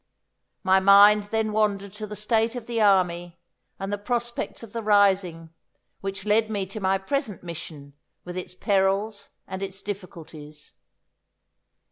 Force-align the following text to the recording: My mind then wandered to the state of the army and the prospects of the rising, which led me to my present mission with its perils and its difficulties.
My 0.63 0.79
mind 0.79 1.25
then 1.25 1.51
wandered 1.51 1.93
to 1.93 2.07
the 2.07 2.15
state 2.15 2.55
of 2.55 2.65
the 2.65 2.81
army 2.81 3.39
and 3.77 3.93
the 3.93 3.99
prospects 3.99 4.63
of 4.63 4.73
the 4.73 4.81
rising, 4.81 5.53
which 5.99 6.25
led 6.25 6.49
me 6.49 6.65
to 6.73 6.79
my 6.79 6.97
present 6.97 7.43
mission 7.43 7.93
with 8.25 8.35
its 8.35 8.55
perils 8.55 9.29
and 9.45 9.61
its 9.61 9.79
difficulties. 9.83 10.73